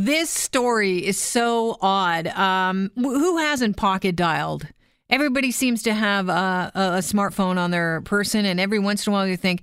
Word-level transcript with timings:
This 0.00 0.30
story 0.30 1.04
is 1.04 1.18
so 1.18 1.76
odd. 1.80 2.28
Um, 2.28 2.92
who 2.94 3.38
hasn't 3.38 3.76
pocket 3.76 4.14
dialed? 4.14 4.64
Everybody 5.10 5.50
seems 5.50 5.82
to 5.82 5.92
have 5.92 6.28
a, 6.28 6.70
a, 6.72 6.80
smartphone 6.98 7.58
on 7.58 7.72
their 7.72 8.00
person, 8.02 8.44
and 8.46 8.60
every 8.60 8.78
once 8.78 9.04
in 9.04 9.12
a 9.12 9.14
while 9.14 9.26
you 9.26 9.36
think, 9.36 9.62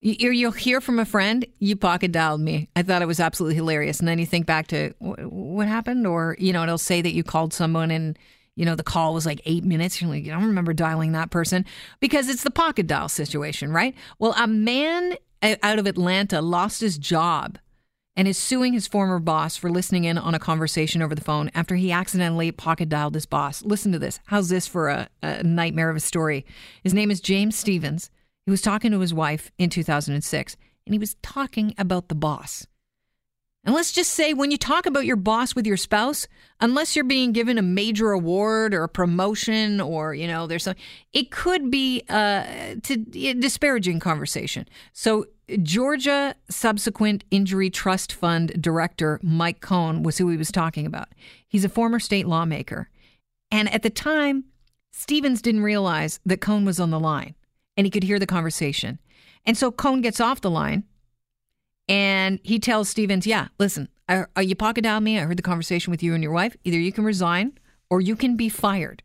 you, 0.00 0.32
you'll 0.32 0.50
hear 0.50 0.80
from 0.80 0.98
a 0.98 1.04
friend, 1.04 1.46
you 1.60 1.76
pocket 1.76 2.10
dialed 2.10 2.40
me. 2.40 2.68
I 2.74 2.82
thought 2.82 3.00
it 3.00 3.06
was 3.06 3.20
absolutely 3.20 3.54
hilarious. 3.54 4.00
And 4.00 4.08
then 4.08 4.18
you 4.18 4.26
think 4.26 4.44
back 4.44 4.66
to 4.68 4.90
what 4.98 5.68
happened, 5.68 6.04
or, 6.04 6.34
you 6.40 6.52
know, 6.52 6.64
it'll 6.64 6.78
say 6.78 7.00
that 7.00 7.14
you 7.14 7.22
called 7.22 7.52
someone 7.52 7.92
and, 7.92 8.18
you 8.56 8.64
know, 8.64 8.74
the 8.74 8.82
call 8.82 9.14
was 9.14 9.24
like 9.24 9.40
eight 9.44 9.62
minutes. 9.62 10.02
You're 10.02 10.10
like, 10.10 10.24
I 10.24 10.30
don't 10.30 10.46
remember 10.46 10.72
dialing 10.72 11.12
that 11.12 11.30
person 11.30 11.64
because 12.00 12.28
it's 12.28 12.42
the 12.42 12.50
pocket 12.50 12.88
dial 12.88 13.08
situation, 13.08 13.70
right? 13.70 13.94
Well, 14.18 14.34
a 14.36 14.48
man 14.48 15.16
out 15.42 15.78
of 15.78 15.86
Atlanta 15.86 16.42
lost 16.42 16.80
his 16.80 16.98
job 16.98 17.58
and 18.16 18.26
is 18.26 18.38
suing 18.38 18.72
his 18.72 18.86
former 18.86 19.18
boss 19.18 19.56
for 19.56 19.70
listening 19.70 20.04
in 20.04 20.16
on 20.16 20.34
a 20.34 20.38
conversation 20.38 21.02
over 21.02 21.14
the 21.14 21.20
phone 21.20 21.50
after 21.54 21.76
he 21.76 21.92
accidentally 21.92 22.50
pocket 22.50 22.88
dialed 22.88 23.14
his 23.14 23.26
boss. 23.26 23.62
Listen 23.62 23.92
to 23.92 23.98
this. 23.98 24.18
How's 24.26 24.48
this 24.48 24.66
for 24.66 24.88
a, 24.88 25.08
a 25.22 25.42
nightmare 25.42 25.90
of 25.90 25.96
a 25.96 26.00
story? 26.00 26.46
His 26.82 26.94
name 26.94 27.10
is 27.10 27.20
James 27.20 27.56
Stevens. 27.56 28.10
He 28.46 28.50
was 28.50 28.62
talking 28.62 28.90
to 28.92 29.00
his 29.00 29.12
wife 29.12 29.50
in 29.58 29.70
2006, 29.70 30.56
and 30.86 30.94
he 30.94 30.98
was 30.98 31.16
talking 31.22 31.74
about 31.76 32.08
the 32.08 32.14
boss. 32.14 32.66
And 33.64 33.74
let's 33.74 33.90
just 33.90 34.12
say 34.12 34.32
when 34.32 34.52
you 34.52 34.58
talk 34.58 34.86
about 34.86 35.04
your 35.04 35.16
boss 35.16 35.56
with 35.56 35.66
your 35.66 35.76
spouse, 35.76 36.28
unless 36.60 36.94
you're 36.94 37.04
being 37.04 37.32
given 37.32 37.58
a 37.58 37.62
major 37.62 38.12
award 38.12 38.72
or 38.72 38.84
a 38.84 38.88
promotion 38.88 39.80
or, 39.80 40.14
you 40.14 40.28
know, 40.28 40.46
there's 40.46 40.62
some, 40.62 40.76
it 41.12 41.32
could 41.32 41.68
be 41.68 42.04
uh, 42.08 42.76
to, 42.84 43.04
a 43.16 43.34
disparaging 43.34 43.98
conversation. 43.98 44.68
So 44.92 45.26
Georgia 45.62 46.34
Subsequent 46.50 47.24
Injury 47.30 47.70
Trust 47.70 48.12
Fund 48.12 48.60
Director 48.60 49.20
Mike 49.22 49.60
Coan 49.60 50.02
was 50.02 50.18
who 50.18 50.28
he 50.28 50.36
was 50.36 50.50
talking 50.50 50.86
about. 50.86 51.08
He's 51.46 51.64
a 51.64 51.68
former 51.68 52.00
state 52.00 52.26
lawmaker. 52.26 52.90
And 53.50 53.72
at 53.72 53.82
the 53.82 53.90
time, 53.90 54.44
Stevens 54.92 55.40
didn't 55.40 55.62
realize 55.62 56.18
that 56.26 56.40
Coan 56.40 56.66
was 56.66 56.80
on 56.80 56.90
the 56.90 56.98
line 56.98 57.36
and 57.76 57.86
he 57.86 57.90
could 57.90 58.02
hear 58.02 58.18
the 58.18 58.26
conversation. 58.26 58.98
And 59.44 59.56
so 59.56 59.70
Coan 59.70 60.02
gets 60.02 60.20
off 60.20 60.40
the 60.40 60.50
line 60.50 60.84
and 61.88 62.40
he 62.42 62.58
tells 62.58 62.88
Stevens, 62.88 63.26
Yeah, 63.26 63.48
listen, 63.60 63.88
are, 64.08 64.28
you 64.40 64.56
pocket 64.56 64.82
down 64.82 65.04
me? 65.04 65.18
I 65.18 65.22
heard 65.22 65.36
the 65.36 65.42
conversation 65.42 65.92
with 65.92 66.02
you 66.02 66.14
and 66.14 66.22
your 66.22 66.32
wife. 66.32 66.56
Either 66.64 66.78
you 66.78 66.92
can 66.92 67.04
resign 67.04 67.58
or 67.88 68.00
you 68.00 68.16
can 68.16 68.36
be 68.36 68.48
fired. 68.48 69.04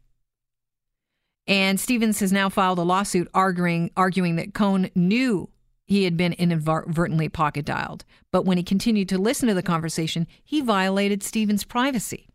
And 1.46 1.80
Stevens 1.80 2.20
has 2.20 2.32
now 2.32 2.50
filed 2.50 2.80
a 2.80 2.84
lawsuit 2.84 3.28
arguing, 3.34 3.92
arguing 3.96 4.38
that 4.38 4.54
Coan 4.54 4.90
knew 4.96 5.50
he 5.92 6.06
had 6.06 6.16
been 6.16 6.32
inadvertently 6.32 7.28
pocket 7.28 7.66
dialed. 7.66 8.06
But 8.32 8.46
when 8.46 8.56
he 8.58 8.64
continued 8.64 9.10
to 9.10 9.18
listen 9.18 9.50
to 9.50 9.54
the 9.54 9.62
conversation, 9.62 10.26
he 10.42 10.62
violated 10.62 11.22
Stevens' 11.22 11.66
privacy. 11.66 12.30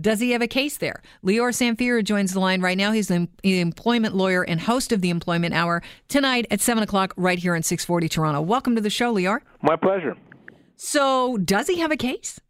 Does 0.00 0.18
he 0.18 0.30
have 0.30 0.40
a 0.40 0.48
case 0.48 0.78
there? 0.78 1.02
Lior 1.22 1.52
Samfiru 1.52 2.02
joins 2.02 2.32
the 2.32 2.40
line 2.40 2.62
right 2.62 2.76
now. 2.76 2.92
He's 2.92 3.08
the 3.08 3.28
employment 3.42 4.14
lawyer 4.14 4.42
and 4.42 4.62
host 4.62 4.92
of 4.92 5.02
the 5.02 5.10
Employment 5.10 5.52
Hour 5.52 5.82
tonight 6.08 6.46
at 6.50 6.62
7 6.62 6.82
o'clock 6.82 7.12
right 7.18 7.38
here 7.38 7.54
on 7.54 7.62
640 7.62 8.08
Toronto. 8.08 8.40
Welcome 8.40 8.74
to 8.76 8.80
the 8.80 8.88
show, 8.88 9.14
Lior. 9.14 9.40
My 9.60 9.76
pleasure. 9.76 10.16
So, 10.76 11.36
does 11.36 11.66
he 11.66 11.80
have 11.80 11.90
a 11.90 11.96
case? 11.98 12.40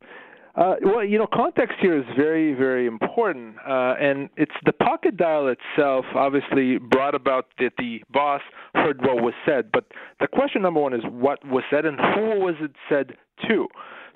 Uh, 0.57 0.77
well, 0.83 1.05
you 1.05 1.19
know, 1.19 1.27
context 1.33 1.77
here 1.83 1.99
is 1.99 2.05
very, 2.17 2.55
very 2.55 2.87
important, 2.87 3.57
uh, 3.69 3.95
and 4.01 4.31
it's 4.39 4.55
the 4.65 4.73
pocket 4.73 5.17
dial 5.19 5.49
itself. 5.49 6.07
Obviously, 6.15 6.79
brought 6.79 7.15
about 7.15 7.49
that 7.59 7.73
the 7.77 8.01
boss 8.11 8.41
heard 8.75 8.99
what 9.03 9.23
was 9.23 9.35
said, 9.45 9.71
but 9.71 9.85
the 10.19 10.27
question 10.27 10.63
number 10.63 10.81
one 10.81 10.95
is 10.95 11.03
what 11.11 11.47
was 11.47 11.63
said 11.71 11.85
and 11.85 11.99
who 11.99 12.41
was 12.41 12.55
it 12.61 12.71
said 12.89 13.17
to. 13.47 13.69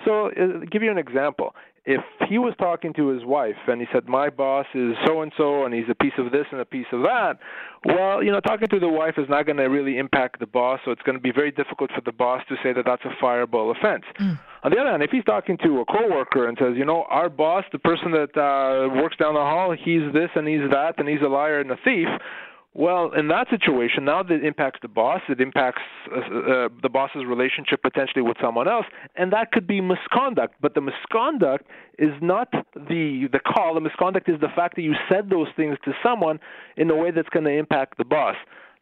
So, 0.07 0.29
uh, 0.29 0.65
give 0.71 0.83
you 0.83 0.91
an 0.91 0.97
example 0.97 1.55
if 1.87 2.03
he 2.29 2.37
was 2.39 2.55
talking 2.59 2.93
to 2.93 3.09
his 3.09 3.25
wife 3.25 3.57
and 3.67 3.81
he 3.81 3.87
said 3.93 4.07
my 4.07 4.29
boss 4.29 4.67
is 4.75 4.93
so 5.07 5.23
and 5.23 5.33
so 5.37 5.65
and 5.65 5.75
he's 5.75 5.89
a 5.89 5.95
piece 5.95 6.13
of 6.19 6.31
this 6.31 6.45
and 6.53 6.61
a 6.61 6.65
piece 6.65 6.87
of 6.93 7.01
that 7.01 7.39
well 7.87 8.23
you 8.23 8.31
know 8.31 8.41
talking 8.41 8.69
to 8.69 8.79
the 8.79 8.89
wife 8.89 9.15
is 9.17 9.27
not 9.31 9.47
going 9.47 9.57
to 9.57 9.65
really 9.65 9.97
impact 9.97 10.39
the 10.41 10.47
boss 10.47 10.79
so 10.85 10.91
it's 10.91 11.01
going 11.03 11.17
to 11.17 11.23
be 11.23 11.33
very 11.33 11.51
difficult 11.51 11.91
for 11.95 12.03
the 12.03 12.13
boss 12.13 12.43
to 12.49 12.57
say 12.63 12.75
that 12.75 12.85
that's 12.85 13.03
a 13.05 13.25
fireable 13.25 13.75
offense 13.75 14.05
mm. 14.21 14.39
on 14.63 14.71
the 14.71 14.77
other 14.77 14.91
hand 14.91 15.03
if 15.03 15.11
he's 15.11 15.25
talking 15.25 15.57
to 15.57 15.81
a 15.81 15.85
coworker 15.87 16.49
and 16.49 16.59
says 16.61 16.75
you 16.77 16.85
know 16.85 17.05
our 17.09 17.31
boss 17.31 17.65
the 17.73 17.79
person 17.79 18.11
that 18.11 18.37
uh 18.37 18.95
works 19.01 19.17
down 19.17 19.33
the 19.33 19.41
hall 19.41 19.75
he's 19.75 20.13
this 20.13 20.29
and 20.35 20.47
he's 20.47 20.69
that 20.71 20.95
and 20.99 21.09
he's 21.09 21.23
a 21.23 21.29
liar 21.29 21.61
and 21.61 21.71
a 21.71 21.79
thief 21.83 22.09
well, 22.73 23.11
in 23.13 23.27
that 23.29 23.49
situation, 23.51 24.05
now 24.05 24.23
that 24.23 24.33
it 24.33 24.45
impacts 24.45 24.79
the 24.81 24.87
boss, 24.87 25.21
it 25.29 25.41
impacts 25.41 25.83
uh, 26.13 26.19
uh, 26.19 26.69
the 26.83 26.89
boss's 26.89 27.25
relationship 27.27 27.83
potentially 27.83 28.23
with 28.23 28.37
someone 28.41 28.69
else, 28.69 28.87
and 29.17 29.33
that 29.33 29.51
could 29.51 29.67
be 29.67 29.81
misconduct. 29.81 30.55
But 30.61 30.75
the 30.75 30.81
misconduct 30.81 31.67
is 31.99 32.13
not 32.23 32.49
the 32.75 33.29
the 33.33 33.41
call. 33.41 33.75
The 33.75 33.81
misconduct 33.81 34.29
is 34.29 34.41
the 34.41 34.51
fact 34.55 34.77
that 34.77 34.83
you 34.83 34.95
said 35.09 35.31
those 35.31 35.49
things 35.57 35.79
to 35.85 35.93
someone 36.01 36.39
in 36.77 36.89
a 36.91 36.97
way 36.97 37.11
that's 37.11 37.29
going 37.31 37.45
to 37.45 37.51
impact 37.51 37.99
the 37.99 38.05
boss. 38.05 38.37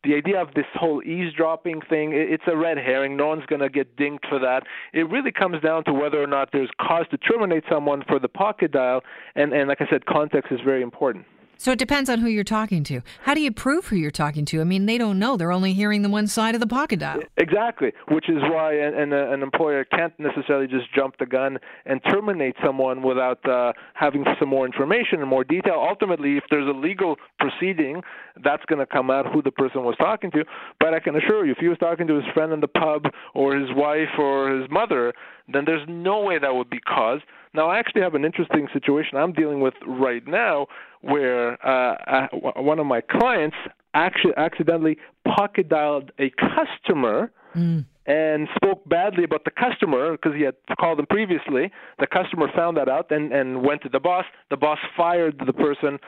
The 0.04 0.14
idea 0.14 0.40
of 0.40 0.54
this 0.54 0.66
whole 0.74 1.02
eavesdropping 1.02 1.80
thing, 1.88 2.12
it's 2.12 2.44
a 2.46 2.56
red 2.56 2.76
herring. 2.76 3.16
No 3.16 3.28
one's 3.28 3.46
going 3.46 3.62
to 3.62 3.68
get 3.68 3.96
dinged 3.96 4.24
for 4.28 4.38
that. 4.38 4.62
It 4.92 5.10
really 5.10 5.32
comes 5.32 5.60
down 5.60 5.84
to 5.84 5.92
whether 5.92 6.22
or 6.22 6.28
not 6.28 6.50
there's 6.52 6.70
cause 6.80 7.06
to 7.10 7.18
terminate 7.18 7.64
someone 7.68 8.04
for 8.06 8.20
the 8.20 8.28
pocket 8.28 8.70
dial, 8.70 9.00
and, 9.34 9.52
and 9.52 9.68
like 9.68 9.80
I 9.80 9.86
said, 9.90 10.06
context 10.06 10.52
is 10.52 10.60
very 10.64 10.82
important. 10.82 11.24
So 11.60 11.72
it 11.72 11.78
depends 11.80 12.08
on 12.08 12.20
who 12.20 12.28
you're 12.28 12.44
talking 12.44 12.84
to. 12.84 13.02
How 13.22 13.34
do 13.34 13.40
you 13.40 13.50
prove 13.50 13.86
who 13.86 13.96
you're 13.96 14.12
talking 14.12 14.44
to? 14.46 14.60
I 14.60 14.64
mean, 14.64 14.86
they 14.86 14.96
don't 14.96 15.18
know. 15.18 15.36
They're 15.36 15.50
only 15.50 15.72
hearing 15.72 16.02
the 16.02 16.08
one 16.08 16.28
side 16.28 16.54
of 16.54 16.60
the 16.60 16.68
pocket 16.68 17.00
dial. 17.00 17.20
Exactly, 17.36 17.92
which 18.12 18.28
is 18.28 18.40
why 18.42 18.74
an, 18.74 19.12
an 19.12 19.42
employer 19.42 19.84
can't 19.84 20.12
necessarily 20.20 20.68
just 20.68 20.94
jump 20.94 21.18
the 21.18 21.26
gun 21.26 21.58
and 21.84 22.00
terminate 22.08 22.54
someone 22.64 23.02
without 23.02 23.44
uh, 23.48 23.72
having 23.94 24.24
some 24.38 24.48
more 24.48 24.66
information 24.66 25.18
and 25.18 25.28
more 25.28 25.42
detail. 25.42 25.84
Ultimately, 25.84 26.36
if 26.36 26.44
there's 26.48 26.68
a 26.68 26.78
legal 26.78 27.16
proceeding, 27.40 28.02
that's 28.44 28.64
going 28.66 28.78
to 28.78 28.86
come 28.86 29.10
out 29.10 29.26
who 29.32 29.42
the 29.42 29.50
person 29.50 29.82
was 29.82 29.96
talking 29.98 30.30
to. 30.30 30.44
But 30.78 30.94
I 30.94 31.00
can 31.00 31.16
assure 31.16 31.44
you, 31.44 31.50
if 31.50 31.58
he 31.58 31.66
was 31.66 31.78
talking 31.78 32.06
to 32.06 32.14
his 32.14 32.24
friend 32.34 32.52
in 32.52 32.60
the 32.60 32.68
pub 32.68 33.06
or 33.34 33.56
his 33.56 33.70
wife 33.74 34.16
or 34.16 34.56
his 34.56 34.70
mother, 34.70 35.12
then 35.52 35.64
there's 35.64 35.86
no 35.88 36.20
way 36.20 36.38
that 36.38 36.54
would 36.54 36.70
be 36.70 36.78
cause. 36.78 37.20
Now, 37.54 37.68
I 37.68 37.78
actually 37.78 38.02
have 38.02 38.14
an 38.14 38.24
interesting 38.24 38.68
situation 38.72 39.18
I'm 39.18 39.32
dealing 39.32 39.60
with 39.60 39.74
right 39.86 40.26
now 40.26 40.66
where 41.00 41.64
uh, 41.66 42.28
one 42.56 42.78
of 42.78 42.86
my 42.86 43.00
clients 43.00 43.56
actually 43.94 44.34
accidentally 44.36 44.98
pocket 45.36 45.68
dialed 45.68 46.12
a 46.18 46.30
customer. 46.30 47.30
Mm 47.54 47.84
and 48.08 48.48
spoke 48.56 48.88
badly 48.88 49.22
about 49.22 49.44
the 49.44 49.50
customer 49.50 50.12
because 50.12 50.34
he 50.34 50.42
had 50.42 50.54
called 50.80 50.98
them 50.98 51.06
previously. 51.06 51.70
The 51.98 52.06
customer 52.06 52.48
found 52.56 52.78
that 52.78 52.88
out 52.88 53.12
and, 53.12 53.30
and 53.32 53.62
went 53.62 53.82
to 53.82 53.90
the 53.90 54.00
boss. 54.00 54.24
The 54.48 54.56
boss 54.56 54.78
fired 54.96 55.38
the 55.44 55.52
person 55.52 55.98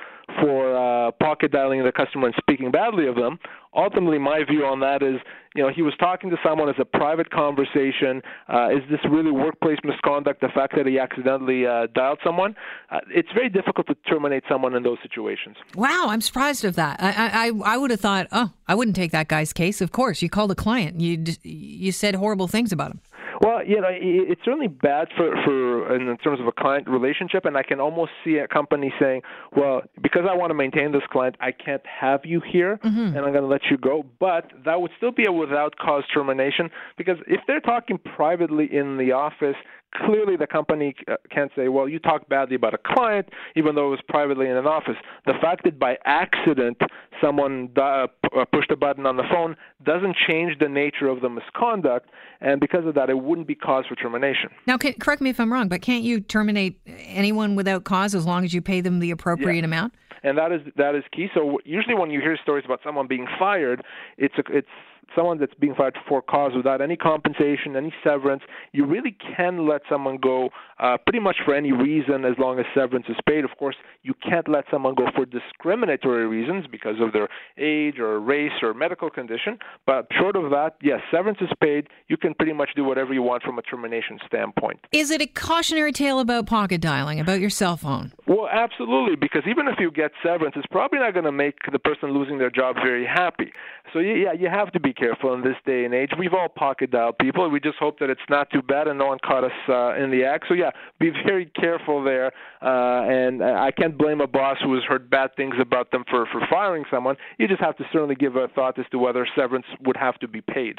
for 0.41 0.75
uh, 0.75 1.11
pocket 1.13 1.53
dialing 1.53 1.85
the 1.85 1.93
customer 1.93 2.29
and 2.29 2.35
speaking 2.41 2.71
badly 2.71 3.07
of 3.07 3.17
them. 3.17 3.39
Ultimately, 3.75 4.19
my 4.19 4.43
view 4.45 4.65
on 4.65 4.81
that 4.81 5.01
is, 5.03 5.21
you 5.55 5.63
know, 5.63 5.71
he 5.75 5.83
was 5.83 5.95
talking 5.99 6.29
to 6.31 6.37
someone 6.45 6.69
as 6.69 6.75
a 6.81 6.85
private 6.85 7.31
conversation. 7.31 8.21
Uh, 8.49 8.71
is 8.71 8.83
this 8.91 9.01
really 9.09 9.31
workplace 9.31 9.79
misconduct? 9.85 10.41
The 10.41 10.49
fact 10.49 10.75
that 10.77 10.87
he 10.87 10.99
accidentally 10.99 11.67
uh, 11.67 11.87
dialed 11.95 12.19
someone, 12.25 12.57
uh, 12.91 12.99
it's 13.09 13.31
very 13.33 13.49
difficult 13.49 13.87
to 13.87 13.95
terminate 14.09 14.43
someone 14.49 14.75
in 14.75 14.83
those 14.83 14.99
situations. 15.03 15.57
Wow, 15.75 16.07
I'm 16.09 16.21
surprised 16.21 16.65
of 16.65 16.75
that. 16.77 17.01
I 17.01 17.49
I, 17.49 17.75
I 17.75 17.77
would 17.77 17.91
have 17.91 18.01
thought, 18.01 18.27
oh, 18.33 18.53
I 18.67 18.75
wouldn't 18.75 18.97
take 18.97 19.13
that 19.13 19.29
guy's 19.29 19.53
case. 19.53 19.81
Of 19.81 19.93
course, 19.93 20.21
you 20.21 20.29
called 20.29 20.51
a 20.51 20.57
client. 20.57 21.01
You 21.01 21.25
you 21.43 21.93
said 21.93 22.17
horrible 22.17 22.49
things 22.49 22.73
about 22.73 22.91
him. 22.93 23.01
Well, 23.41 23.65
you 23.65 23.81
know, 23.81 23.89
it's 23.91 24.43
certainly 24.45 24.69
bad 24.69 25.09
for 25.17 25.35
for 25.45 25.97
in 25.97 26.15
terms 26.19 26.41
of 26.41 26.47
a 26.47 26.53
client 26.53 26.87
relationship, 26.87 27.47
and 27.47 27.57
I 27.57 27.63
can 27.63 27.81
almost 27.81 28.13
see 28.23 28.37
a 28.37 28.47
company 28.47 28.93
saying, 29.01 29.23
"Well, 29.57 29.81
because 30.03 30.27
I 30.31 30.35
want 30.37 30.51
to 30.51 30.55
maintain 30.55 30.93
this 30.93 31.03
client, 31.11 31.37
I 31.41 31.53
can't 31.53 31.83
have 31.87 32.21
you 32.25 32.41
here, 32.41 32.79
mm-hmm. 32.85 33.17
and 33.17 33.19
I'm 33.19 33.33
going 33.33 33.37
to 33.37 33.47
let 33.47 33.63
you 33.71 33.79
go." 33.79 34.05
But 34.19 34.51
that 34.67 34.83
would 34.83 34.91
still 34.99 35.13
be 35.13 35.25
a 35.25 35.33
without 35.33 35.77
cause 35.79 36.05
termination 36.13 36.69
because 36.99 37.17
if 37.27 37.41
they're 37.47 37.61
talking 37.61 37.99
privately 37.99 38.69
in 38.71 38.99
the 38.99 39.13
office 39.13 39.57
clearly 39.95 40.37
the 40.37 40.47
company 40.47 40.95
uh, 41.09 41.17
can't 41.31 41.51
say, 41.57 41.69
well, 41.69 41.89
you 41.89 41.99
talked 41.99 42.29
badly 42.29 42.55
about 42.55 42.75
a 42.75 42.79
client, 42.79 43.29
even 43.57 43.75
though 43.75 43.89
it 43.89 43.91
was 43.91 44.01
privately 44.09 44.47
in 44.47 44.57
an 44.57 44.67
office. 44.67 44.97
The 45.27 45.35
fact 45.41 45.65
that 45.65 45.79
by 45.79 45.97
accident 46.05 46.79
someone 47.21 47.71
uh, 47.77 48.07
pushed 48.53 48.71
a 48.71 48.77
button 48.77 49.07
on 49.07 49.17
the 49.17 49.25
phone 49.31 49.57
doesn't 49.85 50.17
change 50.29 50.59
the 50.59 50.69
nature 50.69 51.09
of 51.09 51.21
the 51.21 51.29
misconduct, 51.29 52.09
and 52.41 52.61
because 52.61 52.87
of 52.87 52.95
that, 52.95 53.11
it 53.11 53.19
wouldn't 53.19 53.47
be 53.47 53.55
cause 53.55 53.85
for 53.89 53.95
termination. 53.95 54.51
Now, 54.67 54.77
can, 54.77 54.95
correct 54.95 55.23
me 55.23 55.31
if 55.31 55.41
I'm 55.41 55.53
wrong, 55.53 55.69
but 55.69 55.83
can't 55.83 56.05
you 56.05 56.21
terminate 56.21 56.81
anyone 56.87 57.55
without 57.55 57.85
cause 57.85 58.15
as 58.15 58.27
long 58.27 58.45
as 58.45 58.55
you 58.55 58.63
pay 58.63 58.81
them 58.81 58.99
the 58.99 59.11
appropriate 59.11 59.61
yeah. 59.61 59.65
amount? 59.65 59.95
And 60.23 60.37
that 60.37 60.53
is 60.53 60.61
that 60.77 60.95
is 60.95 61.05
key. 61.13 61.29
So 61.33 61.61
usually 61.65 61.95
when 61.95 62.11
you 62.11 62.21
hear 62.21 62.37
stories 62.43 62.65
about 62.67 62.81
someone 62.85 63.07
being 63.07 63.27
fired, 63.39 63.83
it's 64.19 64.35
a, 64.37 64.43
it's 64.51 64.69
someone 65.15 65.39
that's 65.39 65.55
being 65.55 65.75
fired 65.75 65.97
for 66.09 66.23
cause 66.23 66.53
without 66.57 66.81
any 66.81 66.97
compensation, 66.97 67.77
any 67.77 67.93
severance, 68.03 68.43
you 68.73 68.85
really 68.85 69.17
can 69.37 69.67
let 69.67 69.83
someone 69.89 70.17
go 70.17 70.51
uh, 70.79 70.97
pretty 71.05 71.21
much 71.21 71.37
for 71.45 71.55
any 71.55 71.73
reason 71.73 72.25
as 72.25 72.35
long 72.39 72.59
as 72.59 72.67
severance 72.75 73.07
is 73.09 73.17
paid. 73.27 73.45
Of 73.45 73.51
course, 73.59 73.77
you 74.03 74.15
can't 74.15 74.49
let 74.49 74.65
someone 74.71 74.95
go 74.95 75.07
for 75.15 75.27
discriminatory 75.27 76.27
reasons 76.27 76.67
because 76.71 76.97
of 77.01 77.13
their 77.13 77.29
age 77.59 77.99
or 77.99 78.19
race 78.21 78.53
or 78.63 78.75
medical 78.75 79.11
condition. 79.11 79.59
But 79.87 80.07
short 80.19 80.37
of 80.37 80.51
that, 80.51 80.77
yes, 80.83 81.01
severance 81.11 81.39
is 81.41 81.51
paid. 81.61 81.89
You 82.09 82.17
can 82.17 82.35
pretty 82.35 82.53
much 82.53 82.71
do 82.77 82.85
whatever 82.85 83.13
you 83.13 83.23
want 83.23 83.43
from 83.43 83.59
a 83.59 83.63
termination 83.63 84.19
standpoint. 84.27 84.81
Is 84.93 85.11
it 85.11 85.21
a 85.21 85.27
cautionary 85.27 85.93
tale 85.93 86.21
about 86.21 86.47
pocket 86.47 86.81
dialing, 86.81 87.21
about 87.21 87.41
your 87.41 87.51
cell 87.51 87.77
phone? 87.77 88.13
Well, 88.27 88.49
absolutely, 88.51 89.17
because 89.17 89.43
even 89.49 89.69
if 89.69 89.79
you 89.79 89.91
get 89.91 90.13
severance, 90.23 90.55
it's 90.57 90.67
probably 90.67 90.99
not 90.99 91.13
going 91.13 91.25
to 91.25 91.33
make 91.33 91.57
the 91.71 91.79
person 91.79 92.13
losing 92.13 92.39
their 92.39 92.51
job 92.51 92.77
very 92.77 93.07
happy. 93.07 93.53
So 93.93 93.99
yeah, 93.99 94.33
you 94.33 94.49
have 94.49 94.73
to 94.73 94.81
be 94.81 94.93
careful 95.01 95.33
in 95.35 95.43
this 95.43 95.57
day 95.65 95.85
and 95.85 95.95
age. 95.95 96.11
We've 96.19 96.35
all 96.35 96.49
pocket 96.49 96.91
dialed 96.91 97.19
people. 97.19 97.49
We 97.49 97.61
just 97.61 97.79
hope 97.79 97.99
that 98.01 98.11
it's 98.11 98.21
not 98.29 98.51
too 98.51 98.63
bad 98.63 98.87
and 98.87 98.99
no 98.99 99.07
one 99.07 99.19
caught 99.25 99.45
us 99.45 99.51
uh, 99.69 99.95
in 99.95 100.11
the 100.11 100.25
act. 100.25 100.45
So 100.49 100.55
yeah, 100.55 100.71
be 100.99 101.11
very 101.27 101.47
careful 101.47 102.05
there. 102.05 102.33
Uh, 102.63 103.09
and 103.09 103.43
I 103.43 103.71
can't 103.71 103.97
blame 103.97 104.21
a 104.21 104.27
boss 104.27 104.59
who 104.63 104.75
has 104.75 104.85
heard 104.85 105.09
bad 105.09 105.31
things 105.37 105.55
about 105.61 105.91
them 105.91 106.05
for 106.11 106.27
for 106.31 106.43
firing 106.51 106.85
someone. 106.91 107.17
You 107.39 107.49
just 107.49 107.61
have 107.61 107.77
to 107.79 107.85
certainly 107.93 108.15
give 108.15 108.37
a 108.37 108.49
thought 108.49 108.79
as 108.79 108.87
to 108.91 108.99
whether 108.99 109.27
severance 109.35 109.67
would 109.85 109.97
have 109.97 110.19
to 110.19 110.29
be 110.29 110.41
paid. 110.43 110.79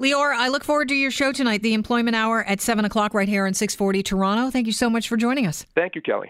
Lior, 0.00 0.34
I 0.34 0.48
look 0.48 0.64
forward 0.64 0.88
to 0.88 0.94
your 0.94 1.10
show 1.10 1.30
tonight, 1.30 1.62
the 1.62 1.74
Employment 1.74 2.16
Hour 2.16 2.42
at 2.44 2.62
7 2.62 2.86
o'clock 2.86 3.12
right 3.12 3.28
here 3.28 3.46
on 3.46 3.52
640 3.52 4.02
Toronto. 4.02 4.50
Thank 4.50 4.66
you 4.66 4.72
so 4.72 4.88
much 4.88 5.08
for 5.08 5.18
joining 5.18 5.46
us. 5.46 5.66
Thank 5.74 5.94
you, 5.94 6.00
Kelly. 6.00 6.28